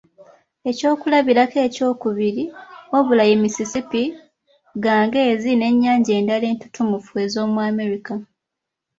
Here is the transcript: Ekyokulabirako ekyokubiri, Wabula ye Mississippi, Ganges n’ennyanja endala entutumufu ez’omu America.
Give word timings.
Ekyokulabirako 0.69 1.57
ekyokubiri, 1.67 2.43
Wabula 2.91 3.23
ye 3.29 3.35
Mississippi, 3.43 4.03
Ganges 4.83 5.43
n’ennyanja 5.55 6.11
endala 6.19 6.45
entutumufu 6.53 7.11
ez’omu 7.25 7.59
America. 7.71 8.13